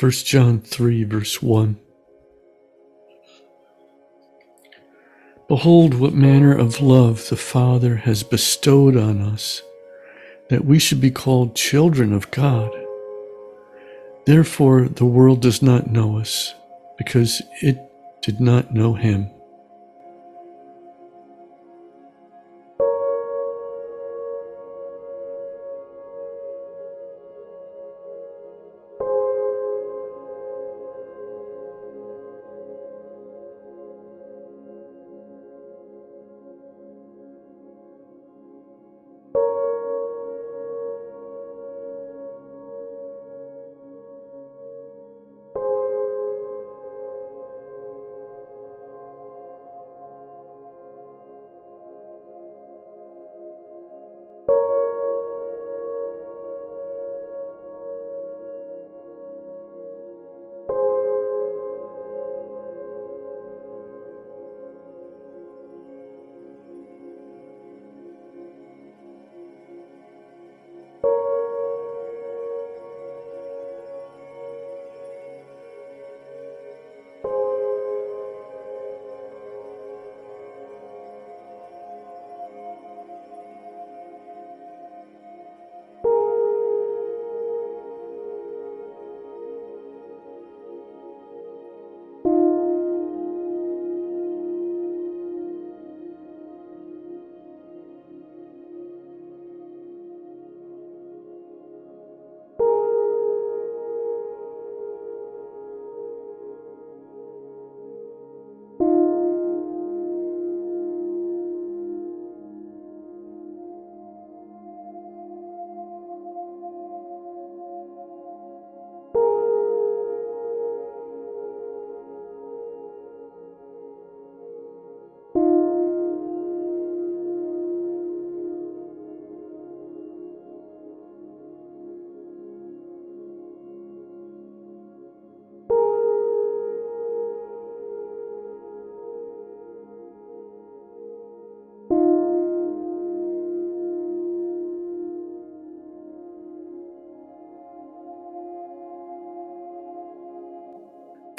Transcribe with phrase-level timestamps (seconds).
[0.00, 1.78] 1 John 3, verse 1.
[5.46, 9.60] Behold, what manner of love the Father has bestowed on us,
[10.48, 12.70] that we should be called children of God.
[14.24, 16.54] Therefore, the world does not know us,
[16.96, 17.76] because it
[18.22, 19.28] did not know him.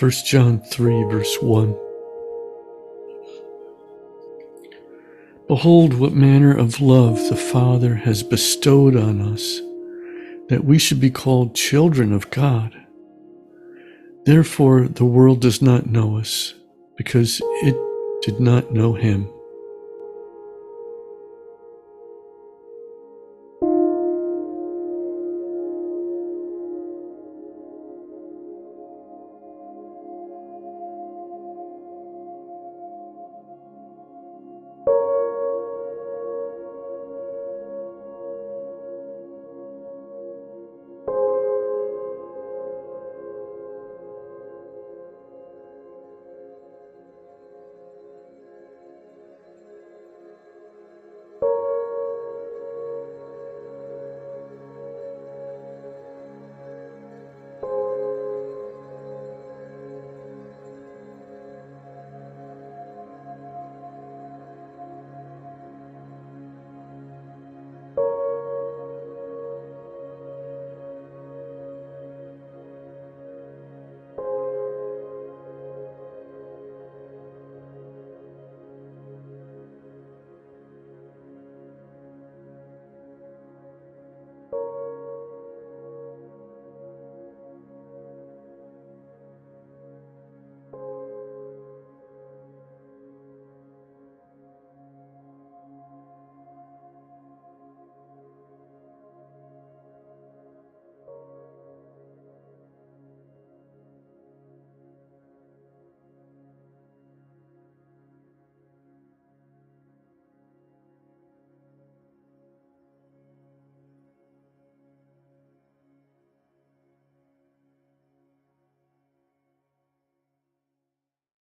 [0.02, 1.78] First John 3, verse 1.
[5.48, 9.60] Behold, what manner of love the Father has bestowed on us,
[10.50, 12.76] that we should be called children of God.
[14.26, 16.56] Therefore, the world does not know us,
[16.98, 17.76] because it
[18.24, 19.30] did not know him.